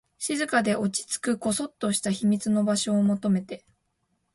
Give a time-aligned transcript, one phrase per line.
[0.17, 3.63] 静かで、落ち着く、こそっとした秘密の場所を求めて